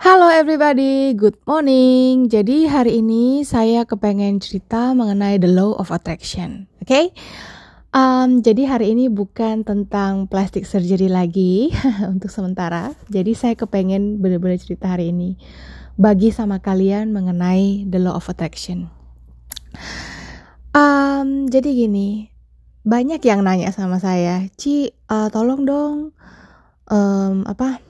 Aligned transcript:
Halo 0.00 0.32
everybody, 0.32 1.12
good 1.12 1.36
morning. 1.44 2.24
Jadi 2.32 2.64
hari 2.64 3.04
ini 3.04 3.44
saya 3.44 3.84
kepengen 3.84 4.40
cerita 4.40 4.96
mengenai 4.96 5.36
the 5.36 5.52
law 5.52 5.76
of 5.76 5.92
attraction, 5.92 6.64
oke? 6.80 6.88
Okay? 6.88 7.12
Um, 7.92 8.40
jadi 8.40 8.64
hari 8.64 8.96
ini 8.96 9.12
bukan 9.12 9.60
tentang 9.60 10.24
plastic 10.24 10.64
surgery 10.64 11.12
lagi 11.12 11.68
untuk 12.16 12.32
sementara. 12.32 12.96
Jadi 13.12 13.36
saya 13.36 13.52
kepengen 13.52 14.24
bener-bener 14.24 14.56
cerita 14.56 14.88
hari 14.88 15.12
ini 15.12 15.36
bagi 16.00 16.32
sama 16.32 16.64
kalian 16.64 17.12
mengenai 17.12 17.84
the 17.84 18.00
law 18.00 18.16
of 18.16 18.24
attraction. 18.32 18.88
Um, 20.72 21.52
jadi 21.52 21.76
gini, 21.76 22.32
banyak 22.88 23.20
yang 23.20 23.44
nanya 23.44 23.68
sama 23.68 24.00
saya, 24.00 24.48
Ci, 24.56 24.96
uh, 25.12 25.28
tolong 25.28 25.68
dong, 25.68 26.16
um, 26.88 27.44
apa? 27.44 27.89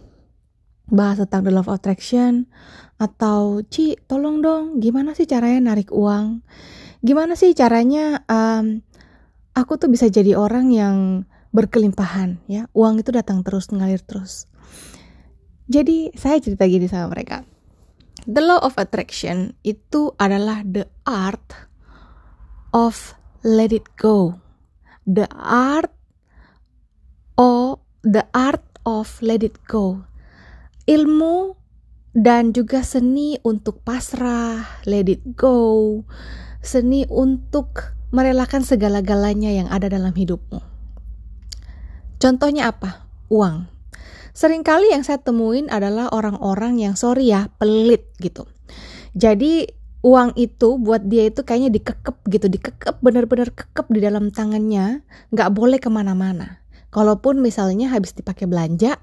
Bahas 0.91 1.22
tentang 1.22 1.46
the 1.46 1.54
of 1.54 1.70
attraction 1.70 2.50
atau 3.00 3.64
Ci 3.64 3.96
tolong 4.05 4.45
dong 4.45 4.83
gimana 4.83 5.16
sih 5.16 5.24
caranya 5.24 5.73
narik 5.73 5.95
uang? 5.95 6.42
Gimana 7.01 7.33
sih 7.38 7.56
caranya 7.56 8.27
um, 8.28 8.84
aku 9.56 9.80
tuh 9.80 9.88
bisa 9.88 10.11
jadi 10.12 10.37
orang 10.37 10.69
yang 10.69 10.97
berkelimpahan 11.55 12.42
ya? 12.50 12.69
Uang 12.77 13.00
itu 13.00 13.09
datang 13.14 13.41
terus 13.41 13.73
ngalir 13.73 14.05
terus. 14.05 14.50
Jadi 15.70 16.12
saya 16.19 16.42
cerita 16.42 16.66
gini 16.66 16.91
sama 16.91 17.14
mereka. 17.14 17.47
The 18.28 18.42
law 18.45 18.61
of 18.61 18.77
attraction 18.77 19.56
itu 19.64 20.12
adalah 20.20 20.61
the 20.66 20.84
art 21.09 21.70
of 22.77 23.16
let 23.41 23.72
it 23.72 23.88
go. 23.97 24.36
The 25.09 25.25
art 25.41 25.88
of 27.41 27.80
the 28.05 28.28
art 28.36 28.66
of 28.84 29.09
let 29.25 29.41
it 29.41 29.56
go 29.64 30.09
ilmu 30.89 31.59
dan 32.16 32.51
juga 32.51 32.83
seni 32.83 33.39
untuk 33.47 33.87
pasrah, 33.87 34.83
let 34.87 35.06
it 35.06 35.22
go, 35.39 36.03
seni 36.59 37.06
untuk 37.06 37.95
merelakan 38.11 38.67
segala-galanya 38.67 39.55
yang 39.55 39.69
ada 39.70 39.87
dalam 39.87 40.11
hidupmu. 40.11 40.59
Contohnya 42.20 42.75
apa? 42.75 43.06
Uang. 43.31 43.70
Seringkali 44.34 44.91
yang 44.92 45.06
saya 45.06 45.22
temuin 45.22 45.70
adalah 45.70 46.11
orang-orang 46.11 46.83
yang 46.83 46.94
sorry 46.98 47.31
ya, 47.31 47.48
pelit 47.56 48.11
gitu. 48.19 48.47
Jadi 49.15 49.67
uang 50.00 50.34
itu 50.34 50.81
buat 50.81 51.06
dia 51.06 51.28
itu 51.31 51.47
kayaknya 51.47 51.70
dikekep 51.70 52.17
gitu, 52.27 52.47
dikekep 52.50 52.98
bener-bener 53.05 53.55
kekep 53.55 53.87
di 53.91 54.00
dalam 54.03 54.34
tangannya, 54.34 55.06
nggak 55.31 55.50
boleh 55.55 55.78
ke 55.78 55.89
mana-mana. 55.92 56.62
Kalaupun 56.91 57.39
misalnya 57.39 57.94
habis 57.94 58.12
dipakai 58.19 58.50
belanja, 58.50 58.98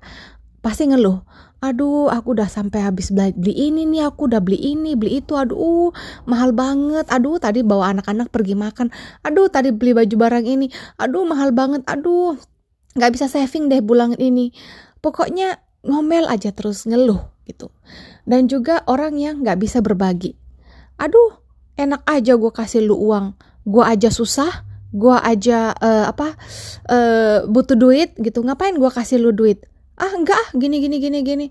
pasti 0.60 0.92
ngeluh 0.92 1.24
aduh 1.58 2.14
aku 2.14 2.38
udah 2.38 2.46
sampai 2.46 2.86
habis 2.86 3.10
beli 3.10 3.54
ini 3.54 3.90
nih 3.90 4.06
aku 4.06 4.30
udah 4.30 4.38
beli 4.38 4.62
ini 4.62 4.94
beli 4.94 5.26
itu 5.26 5.34
aduh 5.34 5.90
mahal 6.30 6.54
banget. 6.54 7.10
Aduh 7.10 7.42
tadi 7.42 7.66
bawa 7.66 7.98
anak-anak 7.98 8.30
pergi 8.30 8.54
makan. 8.54 8.94
Aduh 9.26 9.50
tadi 9.50 9.74
beli 9.74 9.98
baju 9.98 10.16
barang 10.16 10.46
ini. 10.46 10.70
Aduh 11.02 11.26
mahal 11.26 11.52
banget. 11.54 11.82
Aduh 11.90 12.38
nggak 12.94 13.12
bisa 13.14 13.26
saving 13.26 13.70
deh 13.70 13.82
bulan 13.82 14.14
ini. 14.22 14.54
Pokoknya 15.02 15.62
ngomel 15.82 16.30
aja 16.30 16.54
terus 16.54 16.86
ngeluh 16.86 17.26
gitu. 17.50 17.74
Dan 18.28 18.46
juga 18.46 18.86
orang 18.86 19.18
yang 19.18 19.42
nggak 19.42 19.58
bisa 19.58 19.82
berbagi. 19.82 20.38
Aduh 21.02 21.42
enak 21.78 22.06
aja 22.06 22.38
gue 22.38 22.52
kasih 22.54 22.86
lu 22.86 22.98
uang. 22.98 23.34
Gue 23.66 23.84
aja 23.84 24.14
susah 24.14 24.68
gue 24.88 25.12
aja 25.20 25.76
uh, 25.76 26.08
apa 26.08 26.40
uh, 26.88 27.44
butuh 27.50 27.76
duit 27.76 28.14
gitu. 28.22 28.46
Ngapain 28.46 28.78
gue 28.78 28.92
kasih 28.94 29.20
lu 29.20 29.34
duit 29.34 29.66
ah 29.98 30.14
enggak 30.14 30.38
ah 30.38 30.50
gini 30.54 30.78
gini 30.80 30.98
gini 31.02 31.20
gini. 31.26 31.48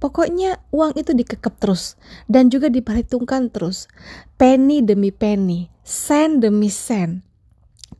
Pokoknya 0.00 0.64
uang 0.72 0.96
itu 0.96 1.12
dikekep 1.12 1.60
terus 1.60 2.00
dan 2.24 2.48
juga 2.48 2.72
diperhitungkan 2.72 3.52
terus. 3.52 3.84
Penny 4.40 4.80
demi 4.80 5.12
penny 5.12 5.68
sen 5.84 6.40
demi 6.40 6.72
sen 6.72 7.20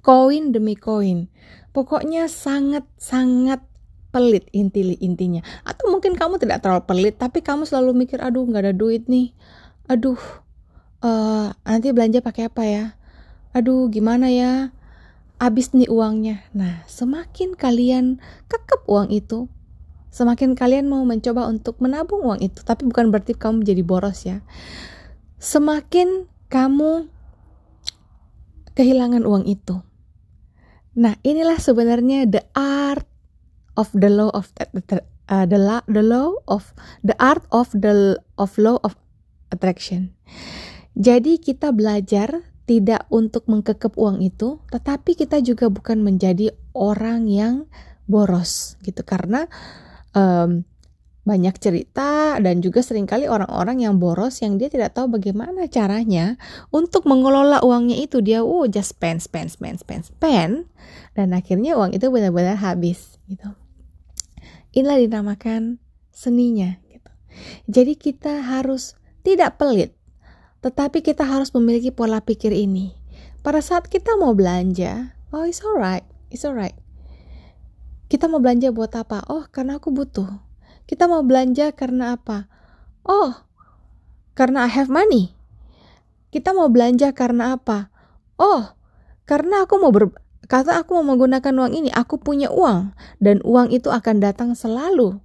koin 0.01 0.55
demi 0.55 0.79
koin. 0.79 1.29
Pokoknya 1.71 2.27
sangat 2.27 2.89
sangat 2.97 3.63
pelit 4.11 4.49
inti 4.51 4.97
intinya. 4.99 5.45
Atau 5.63 5.93
mungkin 5.93 6.19
kamu 6.19 6.41
tidak 6.43 6.65
terlalu 6.65 6.83
pelit 6.89 7.15
tapi 7.21 7.45
kamu 7.45 7.69
selalu 7.69 8.07
mikir 8.07 8.19
aduh 8.19 8.49
nggak 8.49 8.65
ada 8.71 8.75
duit 8.75 9.07
nih. 9.07 9.37
Aduh 9.87 10.19
uh, 11.05 11.53
nanti 11.63 11.93
belanja 11.95 12.25
pakai 12.25 12.49
apa 12.49 12.63
ya? 12.67 12.85
Aduh 13.55 13.87
gimana 13.93 14.33
ya? 14.33 14.75
Habis 15.37 15.73
nih 15.77 15.89
uangnya. 15.89 16.43
Nah 16.57 16.83
semakin 16.89 17.55
kalian 17.55 18.19
kekep 18.49 18.89
uang 18.89 19.13
itu 19.13 19.47
Semakin 20.11 20.59
kalian 20.59 20.91
mau 20.91 21.07
mencoba 21.07 21.47
untuk 21.47 21.79
menabung 21.79 22.27
uang 22.27 22.43
itu, 22.43 22.67
tapi 22.67 22.87
bukan 22.87 23.15
berarti 23.15 23.39
kamu 23.39 23.63
menjadi 23.63 23.83
boros 23.87 24.27
ya. 24.27 24.43
Semakin 25.39 26.27
kamu 26.51 27.07
kehilangan 28.75 29.23
uang 29.23 29.47
itu. 29.47 29.79
Nah, 30.99 31.15
inilah 31.23 31.63
sebenarnya 31.63 32.27
the 32.27 32.43
art 32.59 33.07
of 33.79 33.95
the 33.95 34.11
law 34.11 34.35
of 34.35 34.51
the, 34.59 34.99
uh, 35.31 35.47
the, 35.47 35.57
law, 35.57 35.81
the 35.87 36.03
law 36.03 36.35
of 36.51 36.75
the 37.07 37.15
art 37.23 37.47
of 37.55 37.71
the 37.71 38.19
of 38.35 38.51
law 38.59 38.83
of 38.83 38.99
attraction. 39.55 40.11
Jadi 40.99 41.39
kita 41.39 41.71
belajar 41.71 42.51
tidak 42.67 43.07
untuk 43.11 43.47
mengkekep 43.47 43.95
uang 43.95 44.23
itu, 44.23 44.59
tetapi 44.75 45.15
kita 45.15 45.39
juga 45.39 45.71
bukan 45.71 46.03
menjadi 46.03 46.51
orang 46.75 47.31
yang 47.31 47.71
boros 48.11 48.75
gitu 48.83 49.07
karena 49.07 49.47
um, 50.17 50.65
banyak 51.21 51.53
cerita 51.61 52.41
dan 52.41 52.65
juga 52.65 52.81
sering 52.81 53.05
kali 53.05 53.29
orang-orang 53.29 53.85
yang 53.85 54.01
boros 54.01 54.41
yang 54.41 54.57
dia 54.57 54.73
tidak 54.73 54.97
tahu 54.97 55.21
bagaimana 55.21 55.69
caranya 55.69 56.41
untuk 56.73 57.05
mengelola 57.05 57.61
uangnya 57.61 58.01
itu. 58.01 58.25
Dia 58.25 58.41
oh 58.41 58.65
just 58.67 58.97
spend 58.97 59.21
spend 59.21 59.53
spend 59.53 59.79
spend 59.85 60.09
spend. 60.09 60.67
Dan 61.15 61.37
akhirnya 61.37 61.77
uang 61.77 61.95
itu 61.95 62.09
benar-benar 62.09 62.57
habis 62.59 63.21
gitu. 63.29 63.53
Inilah 64.73 64.99
dinamakan 65.03 65.79
seninya 66.11 66.81
gitu. 66.89 67.11
Jadi 67.69 67.95
kita 68.01 68.43
harus 68.43 68.97
tidak 69.23 69.61
pelit 69.61 69.95
tetapi 70.61 71.01
kita 71.01 71.25
harus 71.25 71.57
memiliki 71.57 71.89
pola 71.89 72.21
pikir 72.21 72.53
ini. 72.53 72.93
Pada 73.41 73.65
saat 73.65 73.89
kita 73.89 74.17
mau 74.21 74.37
belanja 74.37 75.17
oh 75.31 75.47
it's 75.47 75.63
alright 75.63 76.05
it's 76.29 76.43
alright 76.43 76.75
kita 78.11 78.27
mau 78.27 78.43
belanja 78.43 78.75
buat 78.75 78.91
apa? 78.99 79.23
Oh, 79.31 79.47
karena 79.55 79.79
aku 79.79 79.95
butuh. 79.95 80.27
Kita 80.91 81.07
mau 81.07 81.23
belanja 81.23 81.71
karena 81.71 82.19
apa? 82.19 82.51
Oh, 83.07 83.47
karena 84.35 84.67
I 84.67 84.71
have 84.75 84.91
money. 84.91 85.39
Kita 86.35 86.51
mau 86.51 86.67
belanja 86.67 87.15
karena 87.15 87.55
apa? 87.55 87.95
Oh, 88.35 88.75
karena 89.31 89.63
aku 89.63 89.79
mau 89.79 89.95
ber 89.95 90.11
kata 90.51 90.83
aku 90.83 90.99
mau 90.99 91.15
menggunakan 91.15 91.55
uang 91.55 91.73
ini, 91.79 91.91
aku 91.95 92.19
punya 92.19 92.51
uang 92.51 92.91
dan 93.23 93.39
uang 93.47 93.71
itu 93.71 93.87
akan 93.87 94.19
datang 94.19 94.59
selalu 94.59 95.23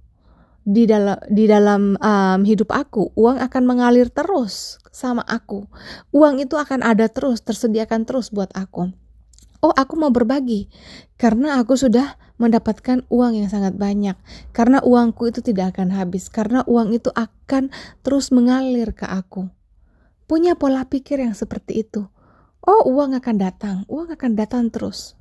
di 0.62 0.86
dalam 0.86 1.18
di 1.26 1.50
dalam 1.50 1.98
um, 1.98 2.40
hidup 2.46 2.70
aku. 2.70 3.10
Uang 3.18 3.42
akan 3.42 3.62
mengalir 3.66 4.06
terus 4.14 4.78
sama 4.94 5.26
aku. 5.26 5.66
Uang 6.14 6.38
itu 6.38 6.54
akan 6.54 6.86
ada 6.86 7.10
terus, 7.10 7.42
tersediakan 7.42 8.06
terus 8.06 8.30
buat 8.30 8.54
aku 8.54 8.94
oh 9.62 9.72
aku 9.72 9.94
mau 9.96 10.12
berbagi. 10.12 10.68
Karena 11.16 11.60
aku 11.60 11.76
sudah 11.76 12.20
mendapatkan 12.36 13.04
uang 13.08 13.32
yang 13.40 13.48
sangat 13.48 13.76
banyak. 13.76 14.16
Karena 14.52 14.84
uangku 14.84 15.28
itu 15.32 15.40
tidak 15.40 15.76
akan 15.76 15.92
habis. 15.96 16.28
Karena 16.28 16.64
uang 16.68 16.92
itu 16.92 17.08
akan 17.12 17.72
terus 18.04 18.32
mengalir 18.32 18.92
ke 18.92 19.08
aku. 19.08 19.48
Punya 20.26 20.58
pola 20.58 20.84
pikir 20.84 21.22
yang 21.22 21.32
seperti 21.32 21.86
itu. 21.86 22.04
Oh 22.66 22.82
uang 22.90 23.16
akan 23.16 23.36
datang. 23.38 23.76
Uang 23.86 24.12
akan 24.12 24.34
datang 24.34 24.68
terus. 24.68 25.14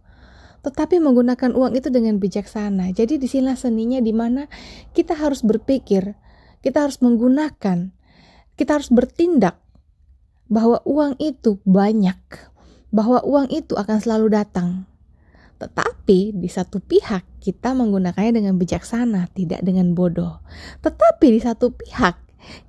Tetapi 0.66 0.97
menggunakan 0.97 1.53
uang 1.53 1.78
itu 1.78 1.94
dengan 1.94 2.17
bijaksana. 2.17 2.90
Jadi 2.90 3.22
di 3.22 3.29
sini 3.29 3.53
seninya 3.53 4.02
di 4.02 4.09
mana 4.09 4.50
kita 4.97 5.13
harus 5.13 5.46
berpikir, 5.46 6.17
kita 6.66 6.90
harus 6.90 6.97
menggunakan, 7.06 7.93
kita 8.58 8.72
harus 8.73 8.90
bertindak 8.90 9.61
bahwa 10.49 10.81
uang 10.90 11.22
itu 11.22 11.61
banyak 11.70 12.17
bahwa 12.90 13.22
uang 13.26 13.49
itu 13.53 13.73
akan 13.78 13.97
selalu 14.02 14.34
datang. 14.34 14.90
Tetapi 15.55 16.35
di 16.35 16.49
satu 16.52 16.84
pihak 16.84 17.23
kita 17.40 17.72
menggunakannya 17.72 18.43
dengan 18.43 18.59
bijaksana, 18.59 19.32
tidak 19.32 19.64
dengan 19.64 19.96
bodoh. 19.96 20.43
Tetapi 20.84 21.26
di 21.32 21.40
satu 21.40 21.72
pihak 21.72 22.20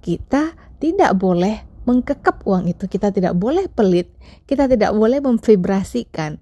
kita 0.00 0.54
tidak 0.78 1.12
boleh 1.18 1.66
mengkekep 1.86 2.46
uang 2.46 2.70
itu, 2.70 2.86
kita 2.86 3.10
tidak 3.10 3.34
boleh 3.34 3.66
pelit, 3.70 4.10
kita 4.46 4.70
tidak 4.70 4.94
boleh 4.94 5.18
memvibrasikan 5.22 6.38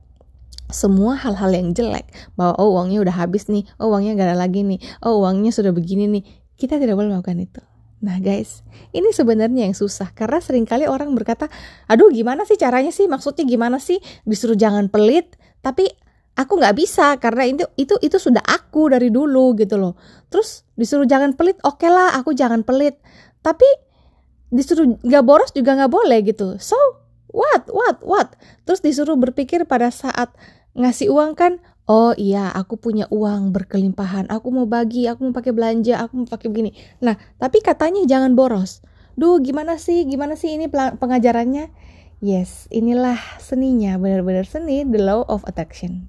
semua 0.72 1.20
hal-hal 1.20 1.52
yang 1.52 1.76
jelek 1.76 2.08
bahwa 2.34 2.56
oh 2.56 2.80
uangnya 2.80 3.04
udah 3.04 3.14
habis 3.14 3.52
nih, 3.52 3.68
oh 3.76 3.92
uangnya 3.92 4.16
gak 4.16 4.28
ada 4.32 4.38
lagi 4.48 4.64
nih, 4.64 4.80
oh 5.04 5.20
uangnya 5.20 5.52
sudah 5.52 5.72
begini 5.76 6.08
nih. 6.08 6.24
Kita 6.54 6.78
tidak 6.80 6.96
boleh 6.96 7.12
melakukan 7.12 7.40
itu. 7.40 7.62
Nah 8.04 8.20
guys, 8.20 8.60
ini 8.92 9.16
sebenarnya 9.16 9.64
yang 9.64 9.72
susah 9.72 10.12
karena 10.12 10.36
sering 10.44 10.68
kali 10.68 10.84
orang 10.84 11.16
berkata, 11.16 11.48
aduh 11.88 12.12
gimana 12.12 12.44
sih 12.44 12.60
caranya 12.60 12.92
sih, 12.92 13.08
maksudnya 13.08 13.48
gimana 13.48 13.80
sih, 13.80 13.96
disuruh 14.28 14.60
jangan 14.60 14.92
pelit, 14.92 15.40
tapi 15.64 15.88
aku 16.36 16.60
nggak 16.60 16.76
bisa 16.76 17.16
karena 17.16 17.48
itu 17.48 17.64
itu 17.80 17.96
itu 18.04 18.20
sudah 18.20 18.44
aku 18.44 18.92
dari 18.92 19.08
dulu 19.08 19.56
gitu 19.56 19.80
loh. 19.80 19.96
Terus 20.28 20.68
disuruh 20.76 21.08
jangan 21.08 21.32
pelit, 21.32 21.56
oke 21.64 21.80
okay 21.80 21.88
lah 21.88 22.12
aku 22.20 22.36
jangan 22.36 22.60
pelit, 22.60 23.00
tapi 23.40 23.64
disuruh 24.52 25.00
nggak 25.00 25.24
boros 25.24 25.56
juga 25.56 25.72
nggak 25.72 25.92
boleh 25.92 26.20
gitu. 26.28 26.60
So 26.60 26.76
what 27.32 27.72
what 27.72 28.04
what? 28.04 28.36
Terus 28.68 28.84
disuruh 28.84 29.16
berpikir 29.16 29.64
pada 29.64 29.88
saat 29.88 30.36
ngasih 30.76 31.08
uang 31.08 31.40
kan 31.40 31.56
oh 31.84 32.12
iya 32.16 32.50
aku 32.52 32.80
punya 32.80 33.08
uang 33.08 33.52
berkelimpahan. 33.52 34.28
Aku 34.32 34.52
mau 34.52 34.68
bagi 34.68 35.08
aku 35.08 35.30
mau 35.30 35.34
pakai 35.36 35.52
belanja 35.52 36.00
aku 36.00 36.24
mau 36.24 36.28
pakai 36.28 36.48
begini. 36.48 36.70
Nah 37.04 37.16
tapi 37.36 37.60
katanya 37.60 38.04
jangan 38.04 38.36
boros. 38.36 38.84
Duh 39.14 39.38
gimana 39.38 39.78
sih 39.78 40.02
gimana 40.08 40.34
sih 40.34 40.54
ini 40.56 40.68
pengajarannya? 40.72 41.70
Yes 42.24 42.66
inilah 42.72 43.18
seninya 43.38 44.00
benar-benar 44.00 44.48
seni 44.48 44.82
the 44.84 45.00
law 45.00 45.22
of 45.28 45.44
attraction. 45.44 46.08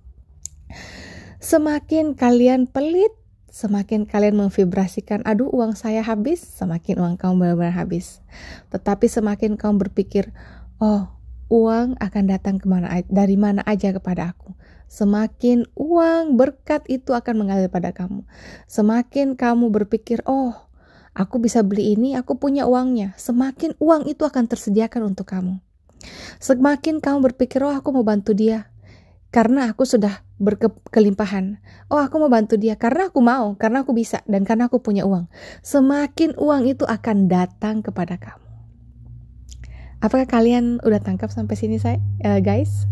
Semakin 1.44 2.18
kalian 2.18 2.66
pelit 2.66 3.14
semakin 3.56 4.04
kalian 4.04 4.36
memvibrasikan, 4.36 5.24
aduh 5.24 5.48
uang 5.48 5.80
saya 5.80 6.04
habis, 6.04 6.44
semakin 6.44 7.00
uang 7.00 7.16
kamu 7.16 7.40
benar-benar 7.40 7.72
habis. 7.72 8.20
Tetapi 8.68 9.08
semakin 9.08 9.56
kamu 9.56 9.80
berpikir, 9.88 10.36
oh 10.84 11.08
uang 11.48 11.96
akan 12.04 12.24
datang 12.28 12.60
ke 12.60 12.68
mana 12.68 13.00
dari 13.08 13.40
mana 13.40 13.64
aja 13.64 13.96
kepada 13.96 14.36
aku. 14.36 14.52
Semakin 14.86 15.68
uang 15.76 16.40
berkat 16.40 16.86
itu 16.88 17.12
akan 17.12 17.46
mengalir 17.46 17.68
pada 17.68 17.92
kamu. 17.92 18.24
Semakin 18.70 19.36
kamu 19.36 19.74
berpikir, 19.74 20.22
oh 20.30 20.54
aku 21.16 21.42
bisa 21.42 21.66
beli 21.66 21.98
ini, 21.98 22.14
aku 22.16 22.38
punya 22.40 22.70
uangnya. 22.70 23.18
Semakin 23.20 23.76
uang 23.82 24.08
itu 24.08 24.24
akan 24.24 24.46
tersediakan 24.48 25.16
untuk 25.16 25.30
kamu. 25.30 25.60
Semakin 26.38 27.02
kamu 27.02 27.34
berpikir, 27.34 27.64
oh 27.66 27.74
aku 27.74 27.90
mau 27.96 28.06
bantu 28.06 28.38
dia, 28.38 28.70
karena 29.36 29.68
aku 29.68 29.84
sudah 29.84 30.24
berkelimpahan. 30.40 31.60
Oh, 31.88 32.00
aku 32.00 32.20
mau 32.24 32.32
bantu 32.32 32.60
dia 32.60 32.76
karena 32.76 33.12
aku 33.12 33.20
mau, 33.20 33.56
karena 33.60 33.84
aku 33.84 33.96
bisa, 33.96 34.24
dan 34.28 34.44
karena 34.44 34.68
aku 34.68 34.80
punya 34.84 35.04
uang. 35.08 35.28
Semakin 35.60 36.36
uang 36.40 36.68
itu 36.68 36.84
akan 36.84 37.28
datang 37.28 37.84
kepada 37.84 38.20
kamu. 38.20 38.48
Apakah 40.04 40.28
kalian 40.28 40.84
udah 40.84 41.00
tangkap 41.04 41.32
sampai 41.32 41.56
sini, 41.56 41.80
saya, 41.80 41.98
uh, 42.24 42.40
guys? 42.44 42.86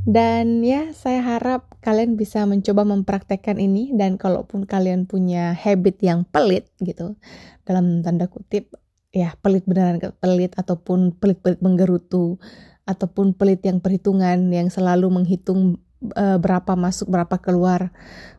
Dan 0.00 0.64
ya, 0.64 0.96
saya 0.96 1.20
harap 1.20 1.76
kalian 1.84 2.16
bisa 2.16 2.48
mencoba 2.48 2.88
mempraktekkan 2.88 3.60
ini 3.60 3.92
dan 3.92 4.16
kalaupun 4.16 4.64
kalian 4.64 5.04
punya 5.04 5.52
habit 5.52 6.00
yang 6.00 6.24
pelit 6.24 6.72
gitu, 6.80 7.20
dalam 7.68 8.00
tanda 8.00 8.24
kutip, 8.26 8.72
ya 9.10 9.34
pelit 9.42 9.66
beneran 9.66 9.98
pelit 10.22 10.54
ataupun 10.54 11.14
pelit-pelit 11.18 11.58
menggerutu 11.58 12.38
ataupun 12.86 13.34
pelit 13.34 13.62
yang 13.66 13.82
perhitungan 13.82 14.50
yang 14.54 14.70
selalu 14.70 15.10
menghitung 15.10 15.82
uh, 16.14 16.38
berapa 16.38 16.78
masuk 16.78 17.10
berapa 17.10 17.36
keluar 17.42 17.90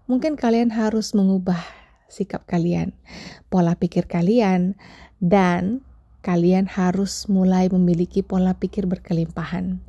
mungkin 0.07 0.39
kalian 0.39 0.71
harus 0.71 1.11
mengubah 1.11 1.59
sikap 2.07 2.47
kalian 2.47 2.95
pola 3.51 3.75
pikir 3.75 4.07
kalian 4.07 4.79
dan 5.19 5.83
kalian 6.23 6.67
harus 6.67 7.27
mulai 7.27 7.67
memiliki 7.67 8.23
pola 8.23 8.55
pikir 8.55 8.87
berkelimpahan 8.87 9.83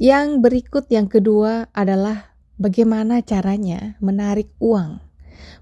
yang 0.00 0.42
berikut 0.42 0.90
yang 0.90 1.06
kedua 1.06 1.70
adalah 1.70 2.34
bagaimana 2.58 3.22
caranya 3.22 3.94
menarik 4.02 4.50
uang 4.58 4.98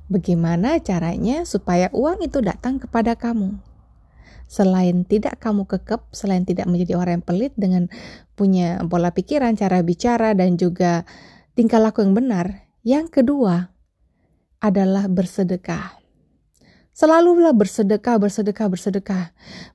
bagaimana 0.08 0.80
caranya 0.80 1.44
supaya 1.44 1.92
uang 1.92 2.24
itu 2.24 2.40
datang 2.40 2.80
kepada 2.80 3.16
kamu 3.16 3.60
selain 4.52 5.08
tidak 5.08 5.40
kamu 5.40 5.64
kekep, 5.64 6.12
selain 6.12 6.44
tidak 6.44 6.68
menjadi 6.68 7.00
orang 7.00 7.20
yang 7.20 7.24
pelit 7.24 7.56
dengan 7.56 7.88
punya 8.36 8.84
pola 8.84 9.08
pikiran, 9.08 9.56
cara 9.56 9.80
bicara, 9.80 10.36
dan 10.36 10.60
juga 10.60 11.08
tingkah 11.56 11.80
laku 11.80 12.04
yang 12.04 12.12
benar, 12.12 12.68
yang 12.84 13.08
kedua 13.08 13.72
adalah 14.60 15.08
bersedekah. 15.08 15.96
Selalulah 16.92 17.56
bersedekah, 17.56 18.20
bersedekah, 18.20 18.68
bersedekah, 18.68 19.24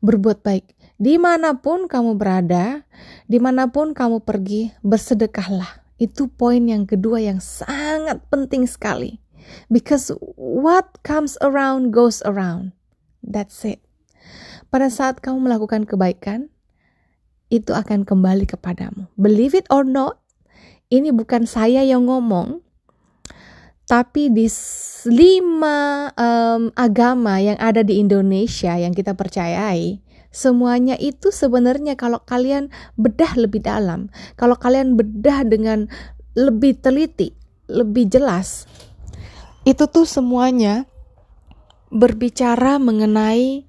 berbuat 0.05 0.45
baik. 0.45 0.76
Di 0.97 1.21
mana 1.21 1.61
pun 1.61 1.85
kamu 1.85 2.17
berada, 2.17 2.81
di 3.29 3.37
mana 3.37 3.69
pun 3.69 3.93
kamu 3.93 4.25
pergi, 4.25 4.73
bersedekahlah. 4.81 5.85
Itu 6.01 6.29
poin 6.29 6.65
yang 6.65 6.89
kedua 6.89 7.21
yang 7.21 7.37
sangat 7.37 8.21
penting 8.33 8.65
sekali. 8.65 9.21
Because 9.69 10.11
what 10.35 11.01
comes 11.05 11.37
around 11.39 11.93
goes 11.93 12.25
around. 12.25 12.73
That's 13.21 13.61
it. 13.61 13.81
Pada 14.67 14.91
saat 14.91 15.21
kamu 15.21 15.47
melakukan 15.47 15.85
kebaikan, 15.85 16.51
itu 17.47 17.71
akan 17.71 18.03
kembali 18.03 18.43
kepadamu. 18.49 19.07
Believe 19.15 19.55
it 19.55 19.69
or 19.71 19.87
not, 19.87 20.19
ini 20.91 21.15
bukan 21.15 21.47
saya 21.47 21.83
yang 21.83 22.07
ngomong, 22.07 22.59
tapi 23.87 24.27
di 24.27 24.51
lima 25.07 26.11
um, 26.11 26.67
agama 26.75 27.39
yang 27.39 27.55
ada 27.55 27.87
di 27.87 28.03
Indonesia 28.03 28.75
yang 28.75 28.91
kita 28.91 29.15
percayai, 29.15 30.03
semuanya 30.37 30.93
itu 31.01 31.33
sebenarnya 31.33 31.97
kalau 31.97 32.21
kalian 32.21 32.69
bedah 32.93 33.33
lebih 33.33 33.65
dalam, 33.65 34.13
kalau 34.37 34.53
kalian 34.53 34.93
bedah 34.93 35.41
dengan 35.41 35.89
lebih 36.37 36.77
teliti, 36.77 37.33
lebih 37.65 38.05
jelas, 38.05 38.69
itu 39.65 39.89
tuh 39.89 40.05
semuanya 40.05 40.85
berbicara 41.89 42.77
mengenai 42.77 43.65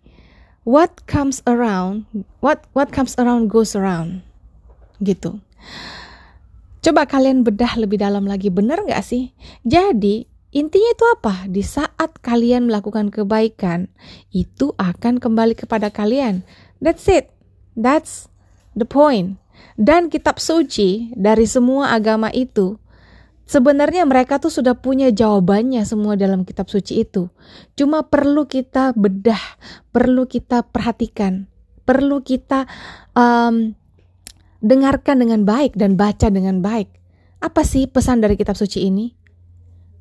what 0.69 0.93
comes 1.09 1.41
around, 1.49 2.05
what 2.45 2.69
what 2.77 2.93
comes 2.93 3.17
around 3.17 3.49
goes 3.49 3.73
around, 3.73 4.21
gitu. 5.01 5.41
Coba 6.85 7.09
kalian 7.09 7.49
bedah 7.49 7.81
lebih 7.81 7.97
dalam 7.97 8.29
lagi, 8.29 8.53
benar 8.53 8.85
nggak 8.85 9.01
sih? 9.01 9.33
Jadi 9.65 10.29
intinya 10.55 10.91
itu 10.93 11.05
apa? 11.15 11.35
Di 11.49 11.63
saat 11.65 12.21
kalian 12.21 12.69
melakukan 12.69 13.13
kebaikan, 13.13 13.91
itu 14.33 14.73
akan 14.77 15.21
kembali 15.21 15.55
kepada 15.57 15.89
kalian. 15.93 16.47
That's 16.79 17.07
it. 17.09 17.33
That's 17.79 18.27
the 18.75 18.89
point. 18.89 19.41
Dan 19.79 20.11
kitab 20.11 20.39
suci 20.39 21.15
dari 21.15 21.47
semua 21.47 21.95
agama 21.95 22.31
itu 22.31 22.79
Sebenarnya 23.49 24.05
mereka 24.05 24.37
tuh 24.37 24.53
sudah 24.53 24.77
punya 24.77 25.09
jawabannya 25.09 25.81
semua 25.89 26.21
dalam 26.21 26.45
kitab 26.45 26.69
suci 26.69 27.01
itu. 27.01 27.33
Cuma 27.81 28.05
perlu 28.05 28.45
kita 28.45 28.93
bedah, 28.93 29.41
perlu 29.89 30.29
kita 30.29 30.69
perhatikan, 30.69 31.49
perlu 31.89 32.21
kita 32.21 32.69
um, 33.17 33.73
dengarkan 34.61 35.25
dengan 35.25 35.49
baik 35.49 35.81
dan 35.81 35.97
baca 35.97 36.29
dengan 36.29 36.61
baik. 36.61 36.93
Apa 37.41 37.65
sih 37.65 37.89
pesan 37.89 38.21
dari 38.21 38.37
kitab 38.37 38.53
suci 38.53 38.85
ini? 38.85 39.17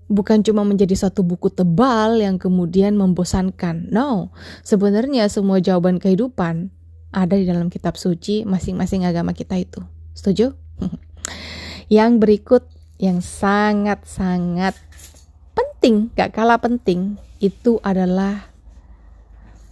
Bukan 0.07 0.39
cuma 0.43 0.63
menjadi 0.63 0.95
satu 0.95 1.23
buku 1.23 1.51
tebal 1.51 2.23
yang 2.23 2.39
kemudian 2.39 2.95
membosankan. 2.95 3.91
No, 3.91 4.31
sebenarnya 4.63 5.27
semua 5.27 5.59
jawaban 5.59 5.99
kehidupan 5.99 6.71
ada 7.11 7.35
di 7.35 7.43
dalam 7.47 7.67
kitab 7.67 7.99
suci 7.99 8.47
masing-masing 8.47 9.03
agama 9.03 9.35
kita 9.35 9.59
itu. 9.59 9.83
Setuju? 10.15 10.55
yang 11.91 12.19
berikut 12.19 12.67
yang 12.97 13.21
sangat-sangat 13.21 14.73
penting, 15.53 16.09
gak 16.17 16.33
kalah 16.33 16.57
penting, 16.57 17.21
itu 17.37 17.77
adalah 17.85 18.49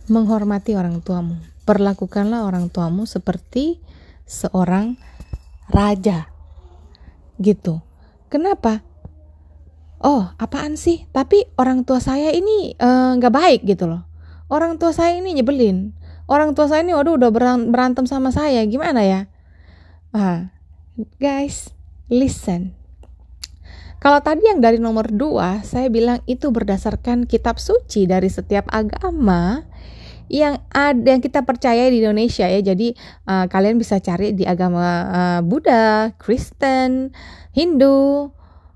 menghormati 0.05 0.77
orang 0.77 1.01
tuamu. 1.01 1.41
Perlakukanlah 1.65 2.45
orang 2.45 2.69
tuamu 2.69 3.09
seperti 3.09 3.81
seorang 4.29 5.01
raja. 5.69 6.29
Gitu. 7.41 7.81
Kenapa? 8.29 8.85
Oh, 10.05 10.29
apaan 10.37 10.77
sih? 10.77 11.09
Tapi 11.09 11.49
orang 11.57 11.81
tua 11.81 11.97
saya 11.97 12.29
ini 12.29 12.77
uh, 12.77 13.17
nggak 13.17 13.33
baik 13.33 13.61
gitu 13.65 13.89
loh. 13.89 14.05
Orang 14.53 14.77
tua 14.77 14.93
saya 14.93 15.17
ini 15.17 15.33
nyebelin. 15.33 15.97
Orang 16.29 16.53
tua 16.53 16.69
saya 16.69 16.85
ini 16.85 16.93
waduh 16.93 17.17
udah 17.17 17.33
berantem 17.65 18.05
sama 18.05 18.29
saya. 18.29 18.61
Gimana 18.69 19.01
ya? 19.01 19.25
Ah, 20.13 20.53
guys, 21.17 21.73
listen 22.05 22.77
kalau 24.05 24.21
tadi 24.21 24.45
yang 24.45 24.61
dari 24.61 24.77
nomor 24.77 25.09
dua, 25.09 25.65
saya 25.65 25.89
bilang 25.89 26.21
itu 26.29 26.53
berdasarkan 26.53 27.25
kitab 27.25 27.57
suci 27.57 28.05
dari 28.05 28.29
setiap 28.29 28.69
agama 28.69 29.65
yang 30.29 30.61
ada 30.69 31.17
yang 31.17 31.25
kita 31.25 31.41
percaya 31.41 31.89
di 31.89 32.05
Indonesia 32.05 32.45
ya. 32.45 32.61
Jadi 32.61 32.93
uh, 33.25 33.49
kalian 33.49 33.81
bisa 33.81 33.97
cari 33.97 34.37
di 34.37 34.45
agama 34.45 34.85
uh, 35.09 35.41
Buddha, 35.41 36.13
Kristen, 36.21 37.17
Hindu, 37.57 38.29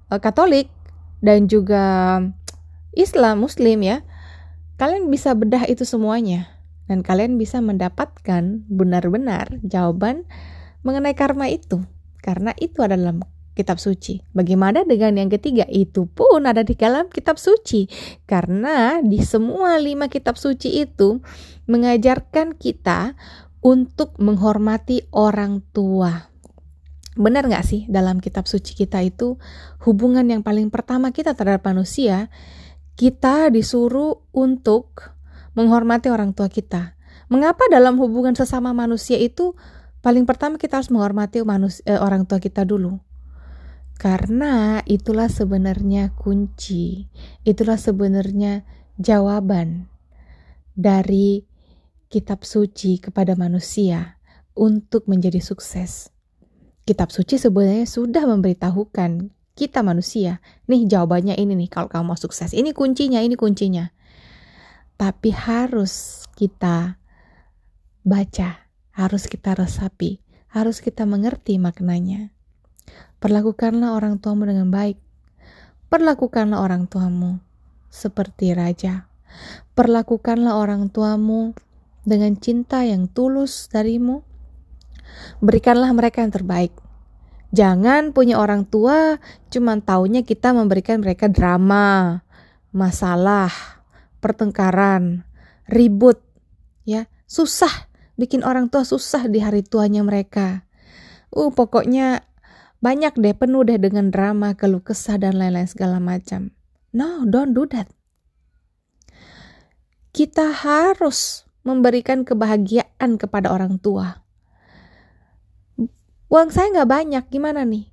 uh, 0.09 0.17
Katolik 0.17 0.73
dan 1.19 1.47
juga 1.51 2.19
Islam, 2.95 3.45
Muslim 3.45 3.83
ya. 3.85 4.03
Kalian 4.79 5.11
bisa 5.11 5.35
bedah 5.35 5.67
itu 5.67 5.83
semuanya 5.83 6.47
dan 6.87 7.03
kalian 7.03 7.35
bisa 7.35 7.59
mendapatkan 7.59 8.63
benar-benar 8.71 9.59
jawaban 9.61 10.23
mengenai 10.81 11.13
karma 11.13 11.51
itu 11.51 11.83
karena 12.23 12.55
itu 12.55 12.79
adalah 12.79 13.11
kitab 13.59 13.75
suci. 13.75 14.23
Bagaimana 14.31 14.87
dengan 14.87 15.19
yang 15.19 15.27
ketiga? 15.27 15.67
Itu 15.67 16.07
pun 16.07 16.47
ada 16.47 16.63
di 16.63 16.79
dalam 16.79 17.11
kitab 17.11 17.35
suci. 17.35 17.91
Karena 18.23 19.03
di 19.03 19.19
semua 19.19 19.75
lima 19.75 20.07
kitab 20.07 20.39
suci 20.39 20.79
itu 20.79 21.19
mengajarkan 21.67 22.55
kita 22.55 23.19
untuk 23.59 24.15
menghormati 24.15 25.11
orang 25.11 25.59
tua. 25.75 26.28
Benar 27.19 27.51
nggak 27.51 27.65
sih 27.67 27.83
dalam 27.91 28.23
kitab 28.23 28.47
suci 28.47 28.71
kita 28.71 29.03
itu 29.03 29.35
hubungan 29.83 30.23
yang 30.23 30.39
paling 30.39 30.71
pertama 30.71 31.11
kita 31.11 31.35
terhadap 31.35 31.67
manusia, 31.67 32.31
kita 32.95 33.51
disuruh 33.51 34.23
untuk 34.31 35.11
menghormati 35.51 36.07
orang 36.07 36.31
tua 36.31 36.47
kita. 36.47 36.95
Mengapa 37.27 37.67
dalam 37.67 37.99
hubungan 37.99 38.39
sesama 38.39 38.71
manusia 38.71 39.19
itu 39.19 39.51
paling 39.99 40.23
pertama 40.23 40.55
kita 40.55 40.79
harus 40.79 40.87
menghormati 40.87 41.43
manusia, 41.43 41.83
eh, 41.91 41.99
orang 41.99 42.23
tua 42.23 42.39
kita 42.39 42.63
dulu? 42.63 43.03
Karena 43.99 44.79
itulah 44.87 45.27
sebenarnya 45.27 46.15
kunci, 46.15 47.11
itulah 47.43 47.75
sebenarnya 47.75 48.63
jawaban 48.95 49.91
dari 50.71 51.43
kitab 52.07 52.47
suci 52.47 53.03
kepada 53.03 53.35
manusia 53.35 54.15
untuk 54.55 55.03
menjadi 55.11 55.43
sukses. 55.43 56.15
Kitab 56.89 57.13
suci 57.13 57.37
sebenarnya 57.37 57.85
sudah 57.85 58.25
memberitahukan 58.25 59.29
kita 59.53 59.85
manusia, 59.85 60.41
nih 60.65 60.89
jawabannya 60.89 61.37
ini 61.37 61.53
nih 61.53 61.69
kalau 61.69 61.85
kamu 61.85 62.01
mau 62.01 62.17
sukses. 62.17 62.49
Ini 62.49 62.73
kuncinya, 62.73 63.21
ini 63.21 63.37
kuncinya. 63.37 63.93
Tapi 64.97 65.29
harus 65.29 66.25
kita 66.33 66.97
baca, 68.01 68.65
harus 68.97 69.29
kita 69.29 69.53
resapi, 69.53 70.17
harus 70.49 70.81
kita 70.81 71.05
mengerti 71.05 71.61
maknanya. 71.61 72.33
Perlakukanlah 73.21 73.93
orang 73.93 74.17
tuamu 74.17 74.49
dengan 74.49 74.73
baik. 74.73 74.97
Perlakukanlah 75.93 76.57
orang 76.57 76.89
tuamu 76.89 77.37
seperti 77.93 78.57
raja. 78.57 79.05
Perlakukanlah 79.77 80.57
orang 80.57 80.89
tuamu 80.89 81.53
dengan 82.01 82.33
cinta 82.33 82.81
yang 82.81 83.05
tulus 83.05 83.69
darimu. 83.69 84.25
Berikanlah 85.39 85.91
mereka 85.95 86.21
yang 86.21 86.33
terbaik. 86.33 86.73
Jangan 87.49 88.13
punya 88.13 88.37
orang 88.37 88.69
tua 88.69 89.17
cuman 89.49 89.81
taunya 89.81 90.21
kita 90.21 90.53
memberikan 90.53 91.01
mereka 91.01 91.25
drama, 91.25 92.21
masalah, 92.69 93.49
pertengkaran, 94.21 95.25
ribut, 95.65 96.21
ya. 96.85 97.09
Susah 97.25 97.89
bikin 98.19 98.43
orang 98.43 98.67
tua 98.67 98.83
susah 98.83 99.31
di 99.31 99.39
hari 99.39 99.63
tuanya 99.63 100.03
mereka. 100.03 100.67
Uh, 101.31 101.49
pokoknya 101.55 102.27
banyak 102.83 103.15
deh, 103.15 103.31
penuh 103.31 103.63
deh 103.63 103.79
dengan 103.79 104.11
drama, 104.11 104.59
keluh 104.59 104.83
kesah, 104.83 105.15
dan 105.15 105.39
lain-lain 105.39 105.67
segala 105.71 106.03
macam. 106.03 106.51
No, 106.91 107.23
don't 107.23 107.55
do 107.55 107.63
that. 107.71 107.87
Kita 110.11 110.51
harus 110.51 111.47
memberikan 111.63 112.25
kebahagiaan 112.25 113.15
kepada 113.15 113.51
orang 113.53 113.77
tua. 113.79 114.25
Uang 116.29 116.53
saya 116.53 116.69
nggak 116.69 116.89
banyak, 116.89 117.23
gimana 117.33 117.65
nih? 117.65 117.89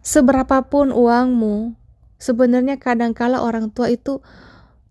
Seberapapun 0.00 0.88
uangmu, 0.88 1.76
sebenarnya 2.16 2.80
kadangkala 2.80 3.44
orang 3.44 3.68
tua 3.68 3.92
itu 3.92 4.24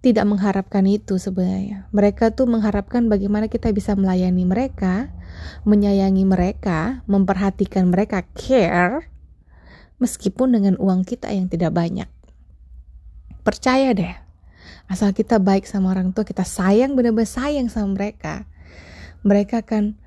tidak 0.06 0.30
mengharapkan 0.30 0.86
itu 0.86 1.18
sebenarnya. 1.18 1.90
Mereka 1.90 2.38
tuh 2.38 2.46
mengharapkan 2.46 3.10
bagaimana 3.10 3.50
kita 3.50 3.74
bisa 3.74 3.98
melayani 3.98 4.46
mereka, 4.46 5.10
menyayangi 5.66 6.22
mereka, 6.22 7.02
memperhatikan 7.10 7.90
mereka, 7.90 8.22
care, 8.38 9.10
meskipun 9.98 10.54
dengan 10.54 10.78
uang 10.78 11.02
kita 11.02 11.34
yang 11.34 11.50
tidak 11.50 11.74
banyak. 11.74 12.06
Percaya 13.42 13.98
deh, 13.98 14.14
asal 14.86 15.18
kita 15.18 15.42
baik 15.42 15.66
sama 15.66 15.98
orang 15.98 16.14
tua, 16.14 16.24
kita 16.24 16.46
sayang 16.46 16.94
benar-benar 16.94 17.26
sayang 17.26 17.74
sama 17.74 17.98
mereka, 17.98 18.46
mereka 19.26 19.66
akan, 19.66 19.98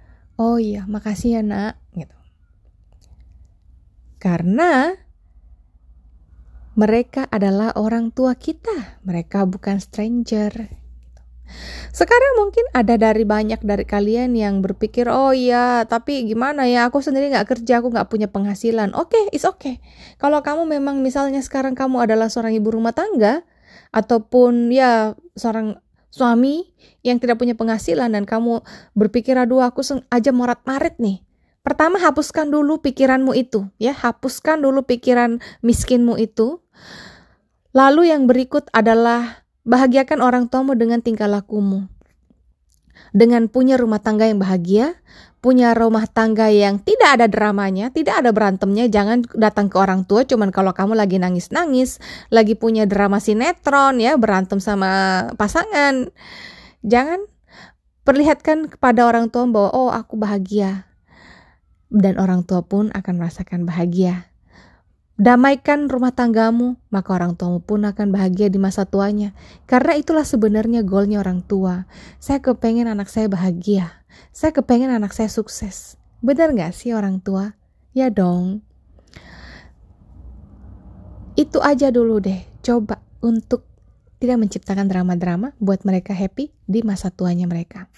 oh 0.40 0.56
iya, 0.56 0.88
makasih 0.88 1.37
ya 1.37 1.42
nak, 1.44 1.76
gitu. 1.92 2.16
Karena 4.16 4.97
mereka 6.73 7.28
adalah 7.28 7.76
orang 7.76 8.09
tua 8.09 8.32
kita, 8.32 9.04
mereka 9.04 9.44
bukan 9.44 9.76
stranger. 9.76 10.80
Sekarang 11.90 12.38
mungkin 12.38 12.62
ada 12.73 12.94
dari 12.94 13.26
banyak 13.26 13.61
dari 13.61 13.85
kalian 13.85 14.32
yang 14.32 14.64
berpikir, 14.64 15.11
oh 15.11 15.35
iya, 15.37 15.85
tapi 15.85 16.25
gimana 16.25 16.64
ya, 16.64 16.88
aku 16.88 17.04
sendiri 17.04 17.28
nggak 17.28 17.52
kerja, 17.52 17.85
aku 17.85 17.92
nggak 17.92 18.09
punya 18.09 18.30
penghasilan. 18.30 18.97
Oke, 18.97 19.18
okay, 19.18 19.25
it's 19.37 19.44
okay. 19.44 19.82
Kalau 20.16 20.40
kamu 20.40 20.64
memang 20.64 21.04
misalnya 21.04 21.44
sekarang 21.44 21.76
kamu 21.76 22.09
adalah 22.09 22.32
seorang 22.32 22.56
ibu 22.56 22.73
rumah 22.73 22.97
tangga, 22.97 23.44
ataupun 23.90 24.70
ya 24.70 25.18
seorang 25.35 25.82
suami 26.11 26.69
yang 27.07 27.17
tidak 27.23 27.38
punya 27.40 27.55
penghasilan 27.57 28.12
dan 28.12 28.26
kamu 28.26 28.61
berpikir, 28.93 29.38
aduh 29.38 29.64
aku 29.64 29.81
aja 30.11 30.31
morat-marit 30.35 30.99
nih. 30.99 31.23
Pertama 31.61 32.00
hapuskan 32.02 32.50
dulu 32.50 32.83
pikiranmu 32.83 33.37
itu, 33.37 33.69
ya 33.79 33.95
hapuskan 33.95 34.61
dulu 34.64 34.83
pikiran 34.85 35.38
miskinmu 35.62 36.17
itu 36.19 36.59
Lalu 37.71 38.11
yang 38.11 38.26
berikut 38.26 38.67
adalah 38.75 39.47
bahagiakan 39.62 40.19
orang 40.19 40.45
tuamu 40.50 40.75
dengan 40.75 40.99
tingkah 40.99 41.31
lakumu. 41.31 41.87
Dengan 43.14 43.47
punya 43.47 43.79
rumah 43.79 44.02
tangga 44.02 44.26
yang 44.26 44.43
bahagia, 44.43 44.99
punya 45.40 45.73
rumah 45.73 46.04
tangga 46.04 46.52
yang 46.52 46.76
tidak 46.85 47.16
ada 47.16 47.26
dramanya, 47.26 47.88
tidak 47.88 48.20
ada 48.20 48.30
berantemnya, 48.30 48.92
jangan 48.92 49.25
datang 49.32 49.73
ke 49.73 49.76
orang 49.80 50.04
tua 50.04 50.28
cuman 50.28 50.52
kalau 50.52 50.76
kamu 50.76 50.92
lagi 50.92 51.16
nangis-nangis, 51.16 51.97
lagi 52.28 52.52
punya 52.56 52.85
drama 52.85 53.18
sinetron 53.18 54.00
ya, 54.00 54.20
berantem 54.20 54.61
sama 54.61 55.26
pasangan. 55.40 56.12
Jangan 56.85 57.25
perlihatkan 58.04 58.68
kepada 58.68 59.09
orang 59.09 59.32
tua 59.32 59.49
bahwa 59.49 59.70
oh 59.73 59.90
aku 59.92 60.20
bahagia. 60.20 60.88
Dan 61.90 62.23
orang 62.23 62.47
tua 62.47 62.62
pun 62.62 62.94
akan 62.94 63.18
merasakan 63.18 63.66
bahagia. 63.66 64.30
Damaikan 65.20 65.92
rumah 65.92 66.16
tanggamu, 66.16 66.80
maka 66.88 67.12
orang 67.12 67.37
tuamu 67.37 67.61
pun 67.61 67.85
akan 67.85 68.09
bahagia 68.09 68.49
di 68.49 68.56
masa 68.56 68.88
tuanya. 68.88 69.37
Karena 69.68 69.92
itulah 69.92 70.25
sebenarnya 70.25 70.80
goalnya 70.80 71.20
orang 71.20 71.44
tua. 71.44 71.85
Saya 72.16 72.40
kepengen 72.40 72.88
anak 72.88 73.12
saya 73.12 73.28
bahagia. 73.28 74.00
Saya 74.31 74.55
kepengen 74.55 74.90
anak 74.90 75.14
saya 75.14 75.31
sukses. 75.31 75.99
Benar 76.21 76.52
gak 76.52 76.76
sih 76.76 76.93
orang 76.93 77.19
tua? 77.23 77.57
Ya 77.97 78.12
dong. 78.12 78.62
Itu 81.35 81.64
aja 81.64 81.88
dulu 81.88 82.21
deh. 82.21 82.45
Coba 82.61 83.00
untuk 83.25 83.64
tidak 84.21 84.37
menciptakan 84.37 84.87
drama-drama 84.87 85.57
buat 85.57 85.83
mereka 85.88 86.12
happy 86.12 86.52
di 86.69 86.85
masa 86.85 87.09
tuanya 87.09 87.49
mereka. 87.49 87.88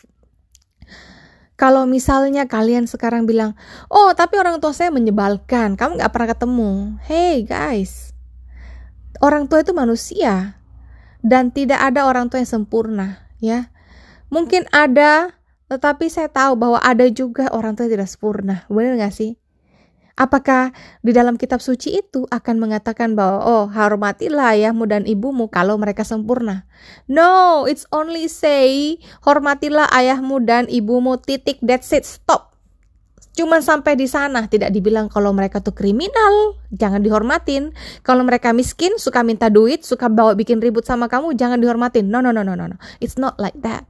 Kalau 1.58 1.86
misalnya 1.86 2.50
kalian 2.50 2.90
sekarang 2.90 3.22
bilang, 3.22 3.54
oh 3.86 4.10
tapi 4.18 4.38
orang 4.38 4.58
tua 4.58 4.74
saya 4.74 4.90
menyebalkan, 4.90 5.78
kamu 5.78 5.98
gak 5.98 6.10
pernah 6.10 6.30
ketemu. 6.34 6.70
Hey 7.06 7.46
guys, 7.46 8.14
orang 9.22 9.46
tua 9.46 9.62
itu 9.62 9.70
manusia 9.70 10.58
dan 11.22 11.54
tidak 11.54 11.78
ada 11.78 12.06
orang 12.10 12.26
tua 12.26 12.42
yang 12.42 12.50
sempurna, 12.50 13.30
ya. 13.38 13.70
Mungkin 14.32 14.66
ada, 14.74 15.38
tetapi 15.72 16.12
saya 16.12 16.28
tahu 16.28 16.52
bahwa 16.60 16.76
ada 16.84 17.08
juga 17.08 17.48
orang 17.48 17.72
tua 17.72 17.88
yang 17.88 17.96
tidak 17.96 18.12
sempurna. 18.12 18.68
Benar 18.68 19.00
gak 19.00 19.16
sih? 19.16 19.40
Apakah 20.12 20.76
di 21.00 21.16
dalam 21.16 21.40
kitab 21.40 21.64
suci 21.64 21.96
itu 21.96 22.28
akan 22.28 22.60
mengatakan 22.60 23.16
bahwa 23.16 23.40
oh 23.40 23.64
hormatilah 23.72 24.52
ayahmu 24.52 24.84
dan 24.84 25.08
ibumu 25.08 25.48
kalau 25.48 25.80
mereka 25.80 26.04
sempurna? 26.04 26.68
No, 27.08 27.64
it's 27.64 27.88
only 27.88 28.28
say 28.28 29.00
hormatilah 29.24 29.88
ayahmu 29.88 30.44
dan 30.44 30.68
ibumu 30.68 31.16
titik 31.16 31.56
that's 31.64 31.88
it 31.96 32.04
stop. 32.04 32.52
Cuman 33.32 33.64
sampai 33.64 33.96
di 33.96 34.04
sana 34.04 34.44
tidak 34.44 34.76
dibilang 34.76 35.08
kalau 35.08 35.32
mereka 35.32 35.64
tuh 35.64 35.72
kriminal, 35.72 36.60
jangan 36.68 37.00
dihormatin. 37.00 37.72
Kalau 38.04 38.28
mereka 38.28 38.52
miskin, 38.52 39.00
suka 39.00 39.24
minta 39.24 39.48
duit, 39.48 39.88
suka 39.88 40.12
bawa 40.12 40.36
bikin 40.36 40.60
ribut 40.60 40.84
sama 40.84 41.08
kamu, 41.08 41.32
jangan 41.32 41.56
dihormatin. 41.56 42.12
No, 42.12 42.20
no, 42.20 42.28
no, 42.28 42.44
no, 42.44 42.52
no, 42.52 42.68
no. 42.68 42.76
It's 43.00 43.16
not 43.16 43.40
like 43.40 43.56
that. 43.64 43.88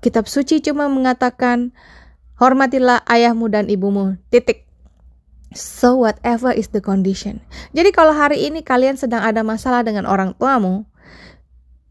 Kitab 0.00 0.28
suci 0.28 0.64
cuma 0.64 0.88
mengatakan 0.88 1.72
Hormatilah 2.40 3.04
ayahmu 3.04 3.52
dan 3.52 3.68
ibumu. 3.68 4.16
Titik. 4.32 4.64
So 5.52 6.00
whatever 6.00 6.56
is 6.56 6.72
the 6.72 6.80
condition. 6.80 7.44
Jadi 7.76 7.92
kalau 7.92 8.16
hari 8.16 8.48
ini 8.48 8.64
kalian 8.64 8.96
sedang 8.96 9.20
ada 9.20 9.44
masalah 9.44 9.84
dengan 9.84 10.08
orang 10.08 10.32
tuamu, 10.40 10.88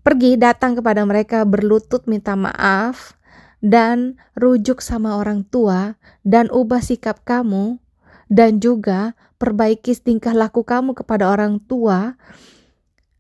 pergi 0.01 0.41
datang 0.41 0.73
kepada 0.73 1.05
mereka 1.05 1.45
berlutut 1.45 2.09
minta 2.09 2.33
maaf 2.33 3.13
dan 3.61 4.17
rujuk 4.33 4.81
sama 4.81 5.21
orang 5.21 5.45
tua 5.45 6.01
dan 6.25 6.49
ubah 6.49 6.81
sikap 6.81 7.21
kamu 7.21 7.77
dan 8.25 8.57
juga 8.57 9.13
perbaiki 9.37 9.93
tingkah 10.01 10.33
laku 10.33 10.65
kamu 10.65 10.97
kepada 10.97 11.29
orang 11.29 11.61
tua 11.61 12.17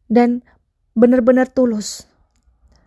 dan 0.09 0.41
benar-benar 0.97 1.45
tulus 1.51 2.09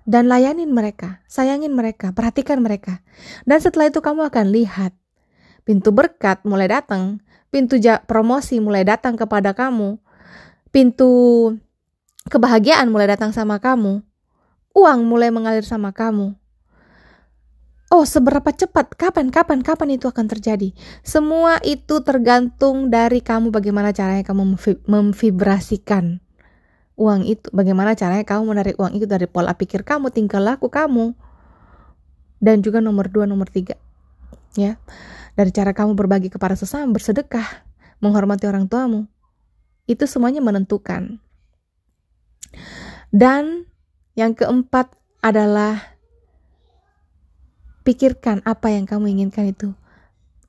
dan 0.02 0.26
layanin 0.26 0.70
mereka, 0.74 1.22
sayangin 1.30 1.74
mereka, 1.74 2.10
perhatikan 2.10 2.58
mereka. 2.58 3.00
Dan 3.46 3.62
setelah 3.62 3.90
itu 3.90 4.02
kamu 4.02 4.28
akan 4.30 4.50
lihat 4.50 4.92
pintu 5.62 5.94
berkat 5.94 6.42
mulai 6.42 6.66
datang, 6.66 7.22
pintu 7.54 7.78
promosi 8.06 8.58
mulai 8.58 8.82
datang 8.82 9.14
kepada 9.14 9.54
kamu, 9.54 9.98
pintu 10.74 11.10
kebahagiaan 12.26 12.90
mulai 12.90 13.14
datang 13.14 13.30
sama 13.30 13.62
kamu, 13.62 14.02
uang 14.74 15.00
mulai 15.06 15.30
mengalir 15.30 15.62
sama 15.62 15.94
kamu. 15.94 16.34
Oh, 17.92 18.08
seberapa 18.08 18.48
cepat? 18.48 18.96
Kapan? 18.96 19.28
Kapan? 19.28 19.60
Kapan 19.60 20.00
itu 20.00 20.08
akan 20.08 20.24
terjadi? 20.24 20.72
Semua 21.04 21.60
itu 21.60 22.00
tergantung 22.00 22.88
dari 22.88 23.20
kamu 23.20 23.52
bagaimana 23.52 23.92
caranya 23.92 24.24
kamu 24.24 24.56
memvibrasikan 24.88 26.24
uang 26.96 27.24
itu, 27.24 27.48
bagaimana 27.50 27.96
caranya 27.96 28.24
kamu 28.24 28.42
menarik 28.52 28.76
uang 28.76 28.96
itu 28.96 29.08
dari 29.08 29.24
pola 29.24 29.56
pikir 29.56 29.82
kamu, 29.82 30.12
tingkah 30.12 30.40
laku 30.40 30.68
kamu. 30.68 31.16
Dan 32.42 32.60
juga 32.60 32.82
nomor 32.82 33.08
dua, 33.08 33.24
nomor 33.24 33.46
tiga. 33.48 33.78
Ya, 34.58 34.76
dari 35.38 35.48
cara 35.54 35.72
kamu 35.72 35.96
berbagi 35.96 36.28
kepada 36.28 36.58
sesama, 36.58 36.92
bersedekah, 36.92 37.64
menghormati 38.02 38.44
orang 38.44 38.68
tuamu. 38.68 39.08
Itu 39.88 40.04
semuanya 40.04 40.44
menentukan. 40.44 41.22
Dan 43.08 43.64
yang 44.12 44.36
keempat 44.36 44.92
adalah 45.24 45.96
pikirkan 47.82 48.44
apa 48.44 48.70
yang 48.74 48.84
kamu 48.84 49.16
inginkan 49.16 49.48
itu. 49.50 49.72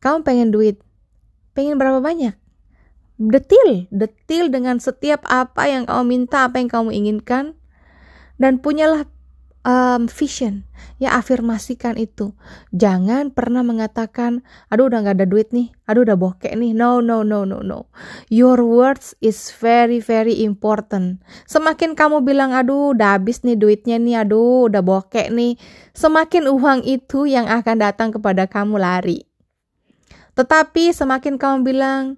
Kamu 0.03 0.27
pengen 0.27 0.51
duit, 0.51 0.81
pengen 1.55 1.79
berapa 1.79 2.03
banyak? 2.03 2.42
Detil, 3.23 3.87
detil 3.87 4.51
dengan 4.51 4.83
setiap 4.83 5.23
apa 5.31 5.71
yang 5.71 5.87
kamu 5.87 6.03
minta, 6.03 6.43
apa 6.43 6.59
yang 6.59 6.67
kamu 6.67 6.91
inginkan, 6.91 7.55
dan 8.35 8.59
punyalah 8.59 9.07
um, 9.63 10.11
vision. 10.11 10.67
Ya 10.99 11.15
afirmasikan 11.15 11.95
itu. 11.95 12.35
Jangan 12.75 13.31
pernah 13.31 13.63
mengatakan, 13.63 14.43
aduh 14.67 14.87
udah 14.91 15.07
gak 15.07 15.23
ada 15.23 15.27
duit 15.27 15.55
nih, 15.55 15.71
aduh 15.87 16.03
udah 16.03 16.19
bokek 16.19 16.51
nih. 16.55 16.75
No, 16.75 16.99
no, 16.99 17.23
no, 17.23 17.47
no, 17.47 17.63
no. 17.63 17.87
Your 18.27 18.59
words 18.63 19.15
is 19.23 19.51
very, 19.55 20.03
very 20.03 20.43
important. 20.43 21.23
Semakin 21.47 21.95
kamu 21.95 22.27
bilang, 22.27 22.51
aduh 22.51 22.91
udah 22.91 23.19
habis 23.19 23.43
nih 23.47 23.55
duitnya 23.55 23.99
nih, 23.99 24.27
aduh 24.27 24.67
udah 24.67 24.83
bokek 24.83 25.31
nih. 25.31 25.55
Semakin 25.95 26.51
uang 26.51 26.83
itu 26.83 27.27
yang 27.27 27.47
akan 27.47 27.79
datang 27.79 28.11
kepada 28.11 28.47
kamu 28.47 28.79
lari. 28.79 29.23
Tetapi 30.35 30.91
semakin 30.91 31.39
kamu 31.39 31.57
bilang, 31.67 32.17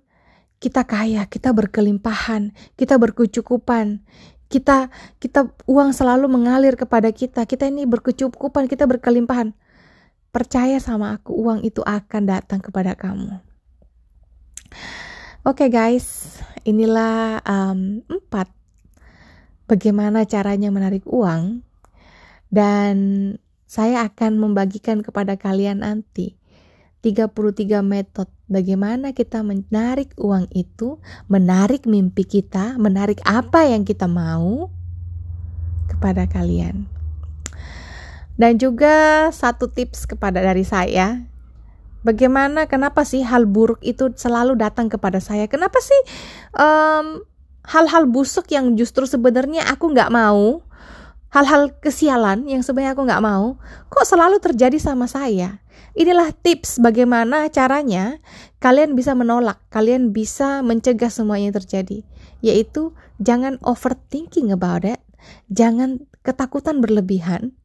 kita 0.66 0.82
kaya, 0.82 1.30
kita 1.30 1.54
berkelimpahan, 1.54 2.50
kita 2.74 2.98
berkecukupan, 2.98 4.02
kita 4.50 4.90
kita 5.22 5.54
uang 5.70 5.94
selalu 5.94 6.26
mengalir 6.26 6.74
kepada 6.74 7.14
kita. 7.14 7.46
Kita 7.46 7.70
ini 7.70 7.86
berkecukupan 7.86 8.66
kita 8.66 8.90
berkelimpahan. 8.90 9.54
Percaya 10.34 10.82
sama 10.82 11.14
aku 11.14 11.38
uang 11.38 11.62
itu 11.62 11.86
akan 11.86 12.24
datang 12.26 12.66
kepada 12.66 12.98
kamu. 12.98 13.38
Oke 15.46 15.70
okay, 15.70 15.70
guys 15.70 16.42
inilah 16.66 17.46
um, 17.46 18.02
empat 18.10 18.50
bagaimana 19.70 20.26
caranya 20.26 20.74
menarik 20.74 21.06
uang. 21.06 21.62
Dan 22.50 22.98
saya 23.70 24.02
akan 24.10 24.42
membagikan 24.42 25.06
kepada 25.06 25.38
kalian 25.38 25.86
nanti 25.86 26.42
33 27.06 27.86
metode 27.86 28.34
bagaimana 28.50 29.14
kita 29.14 29.46
menarik 29.46 30.10
uang 30.18 30.50
itu, 30.58 30.98
menarik 31.30 31.86
mimpi 31.86 32.26
kita, 32.26 32.82
menarik 32.82 33.22
apa 33.22 33.70
yang 33.70 33.86
kita 33.86 34.10
mau 34.10 34.74
kepada 35.86 36.26
kalian. 36.26 36.90
Dan 38.34 38.58
juga 38.58 39.30
satu 39.30 39.70
tips 39.70 40.10
kepada 40.10 40.42
dari 40.42 40.66
saya, 40.66 41.22
bagaimana 42.02 42.66
kenapa 42.66 43.06
sih 43.06 43.22
hal 43.22 43.46
buruk 43.46 43.86
itu 43.86 44.10
selalu 44.18 44.58
datang 44.58 44.90
kepada 44.90 45.22
saya? 45.22 45.46
Kenapa 45.46 45.78
sih 45.78 46.02
hal 46.58 47.22
hal-hal 47.66 48.10
busuk 48.10 48.50
yang 48.50 48.74
justru 48.74 49.06
sebenarnya 49.06 49.66
aku 49.70 49.94
nggak 49.94 50.10
mau, 50.10 50.66
hal-hal 51.34 51.70
kesialan 51.82 52.50
yang 52.50 52.66
sebenarnya 52.66 52.98
aku 52.98 53.06
nggak 53.06 53.26
mau, 53.26 53.62
kok 53.94 54.06
selalu 54.10 54.42
terjadi 54.42 54.78
sama 54.82 55.06
saya? 55.10 55.62
Inilah 55.96 56.36
tips 56.36 56.84
bagaimana 56.84 57.48
caranya 57.48 58.20
kalian 58.60 59.00
bisa 59.00 59.16
menolak, 59.16 59.64
kalian 59.72 60.12
bisa 60.12 60.60
mencegah 60.60 61.08
semua 61.08 61.40
yang 61.40 61.56
terjadi, 61.56 62.04
yaitu 62.44 62.92
jangan 63.24 63.56
overthinking 63.64 64.52
about 64.52 64.84
it, 64.84 65.00
jangan 65.48 66.04
ketakutan 66.20 66.84
berlebihan, 66.84 67.56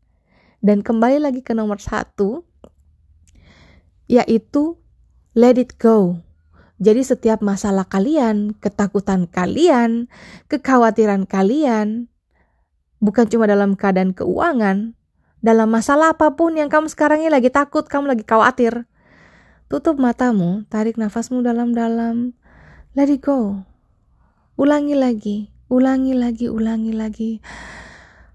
dan 0.63 0.87
kembali 0.87 1.19
lagi 1.19 1.43
ke 1.43 1.59
nomor 1.59 1.83
satu, 1.83 2.47
yaitu 4.07 4.79
let 5.35 5.59
it 5.59 5.75
go. 5.83 6.23
Jadi 6.79 7.03
setiap 7.03 7.43
masalah 7.43 7.91
kalian, 7.91 8.55
ketakutan 8.63 9.27
kalian, 9.27 10.07
kekhawatiran 10.47 11.27
kalian, 11.27 12.07
bukan 13.03 13.27
cuma 13.27 13.51
dalam 13.51 13.75
keadaan 13.75 14.15
keuangan, 14.15 14.95
dalam 15.41 15.73
masalah 15.73 16.13
apa 16.13 16.37
pun 16.37 16.53
yang 16.53 16.69
kamu 16.69 16.93
sekarang 16.93 17.25
ini 17.25 17.33
lagi 17.33 17.49
takut, 17.49 17.89
kamu 17.89 18.13
lagi 18.13 18.25
khawatir. 18.29 18.85
Tutup 19.73 19.97
matamu, 19.97 20.69
tarik 20.69 21.01
nafasmu 21.01 21.41
dalam-dalam. 21.41 22.37
Let 22.93 23.09
it 23.09 23.25
go. 23.25 23.65
Ulangi 24.61 24.93
lagi, 24.93 25.49
ulangi 25.73 26.13
lagi, 26.13 26.53
ulangi 26.53 26.93
lagi. 26.93 27.31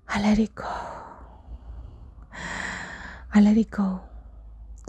I 0.10 0.18
let 0.18 0.42
it 0.42 0.58
go. 0.58 0.66
I 3.36 3.44
let 3.44 3.60
it 3.60 3.70
go. 3.70 4.02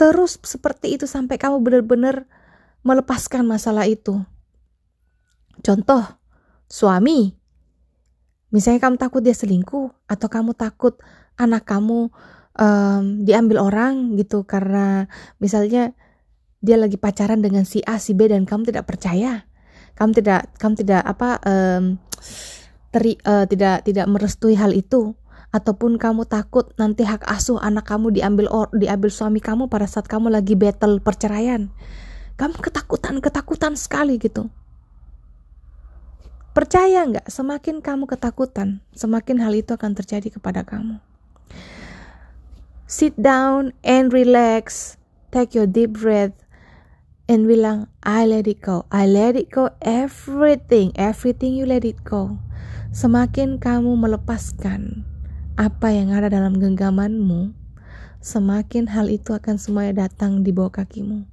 Terus 0.01 0.41
seperti 0.41 0.97
itu 0.97 1.05
sampai 1.05 1.37
kamu 1.37 1.61
benar-benar 1.61 2.25
melepaskan 2.81 3.45
masalah 3.45 3.85
itu. 3.85 4.25
Contoh, 5.61 6.05
suami. 6.65 7.37
Misalnya 8.55 8.81
kamu 8.89 8.97
takut 8.97 9.21
dia 9.21 9.35
selingkuh 9.35 9.91
atau 10.09 10.29
kamu 10.31 10.55
takut 10.57 10.97
anak 11.37 11.69
kamu 11.69 12.11
um, 12.57 13.03
diambil 13.23 13.63
orang 13.63 14.17
gitu. 14.17 14.45
Karena 14.45 15.07
misalnya 15.39 15.93
dia 16.65 16.77
lagi 16.81 16.97
pacaran 16.97 17.45
dengan 17.45 17.69
si 17.69 17.85
A 17.85 18.01
si 18.01 18.17
B 18.17 18.27
dan 18.27 18.49
kamu 18.49 18.73
tidak 18.73 18.89
percaya. 18.89 19.47
Kamu 19.97 20.13
tidak 20.13 20.53
kamu 20.61 20.75
tidak 20.85 21.03
apa 21.05 21.41
um, 21.45 21.97
teri, 22.93 23.17
uh, 23.25 23.49
tidak 23.49 23.85
tidak 23.87 24.07
merestui 24.09 24.57
hal 24.57 24.73
itu. 24.73 25.15
Ataupun 25.55 25.97
kamu 25.97 26.29
takut 26.29 26.69
nanti 26.77 27.07
hak 27.07 27.25
asuh 27.25 27.57
anak 27.57 27.89
kamu 27.89 28.13
diambil 28.13 28.51
or, 28.51 28.69
diambil 28.77 29.09
suami 29.09 29.41
kamu 29.41 29.73
pada 29.73 29.89
saat 29.89 30.05
kamu 30.05 30.29
lagi 30.29 30.53
battle 30.53 31.01
perceraian. 31.01 31.73
Kamu 32.37 32.61
ketakutan 32.61 33.25
ketakutan 33.25 33.73
sekali 33.79 34.21
gitu. 34.21 34.53
Percaya 36.53 37.09
nggak? 37.09 37.29
Semakin 37.29 37.81
kamu 37.81 38.05
ketakutan 38.05 38.85
semakin 38.93 39.41
hal 39.41 39.57
itu 39.57 39.73
akan 39.73 39.97
terjadi 39.97 40.37
kepada 40.37 40.61
kamu 40.65 41.01
sit 42.87 43.15
down 43.19 43.75
and 43.83 44.15
relax. 44.15 44.97
Take 45.35 45.53
your 45.53 45.69
deep 45.69 45.99
breath 45.99 46.33
and 47.29 47.45
bilang 47.45 47.91
I 48.01 48.25
let 48.25 48.47
it 48.47 48.63
go. 48.63 48.87
I 48.89 49.05
let 49.05 49.37
it 49.37 49.53
go 49.53 49.75
everything 49.83 50.95
everything 50.97 51.59
you 51.59 51.67
let 51.67 51.85
it 51.85 52.01
go. 52.07 52.41
Semakin 52.95 53.61
kamu 53.61 53.93
melepaskan 53.99 55.05
apa 55.61 55.93
yang 55.93 56.17
ada 56.17 56.33
dalam 56.33 56.57
genggamanmu 56.57 57.53
semakin 58.25 58.89
hal 58.89 59.13
itu 59.13 59.37
akan 59.37 59.61
semuanya 59.61 60.09
datang 60.09 60.41
di 60.41 60.55
bawah 60.55 60.73
kakimu. 60.81 61.29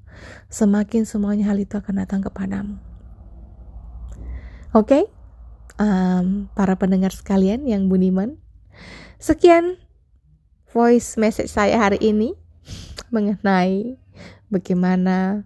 Semakin 0.52 1.08
semuanya 1.08 1.50
hal 1.50 1.58
itu 1.58 1.80
akan 1.80 2.04
datang 2.04 2.22
kepadamu. 2.22 2.78
Oke? 4.76 4.90
Okay? 4.90 5.04
um, 5.80 6.50
para 6.54 6.76
pendengar 6.78 7.14
sekalian 7.14 7.66
yang 7.66 7.90
buniman 7.90 8.38
sekian 9.18 9.80
voice 10.74 11.22
message 11.22 11.54
saya 11.54 11.78
hari 11.78 12.02
ini 12.02 12.34
mengenai 13.14 13.94
bagaimana 14.50 15.46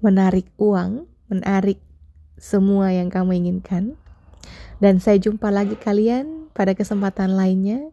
menarik 0.00 0.48
uang, 0.56 1.04
menarik 1.28 1.76
semua 2.40 2.96
yang 2.96 3.12
kamu 3.12 3.44
inginkan. 3.44 4.00
Dan 4.80 4.96
saya 4.96 5.20
jumpa 5.20 5.52
lagi 5.52 5.76
kalian 5.76 6.48
pada 6.56 6.72
kesempatan 6.72 7.36
lainnya. 7.36 7.92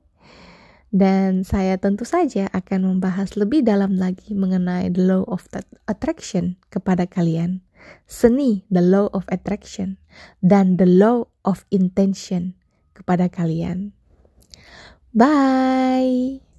Dan 0.87 1.43
saya 1.43 1.75
tentu 1.75 2.07
saja 2.07 2.47
akan 2.55 2.95
membahas 2.95 3.35
lebih 3.35 3.67
dalam 3.67 3.99
lagi 3.99 4.31
mengenai 4.31 4.87
the 4.87 5.03
law 5.03 5.27
of 5.27 5.43
attraction 5.91 6.55
kepada 6.71 7.03
kalian. 7.03 7.59
Seni, 8.07 8.63
the 8.71 8.79
law 8.79 9.11
of 9.11 9.27
attraction, 9.27 9.99
dan 10.39 10.79
the 10.79 10.87
law 10.87 11.27
of 11.43 11.67
intention 11.75 12.55
kepada 12.95 13.27
kalian. 13.27 13.96
Bye. 15.17 16.39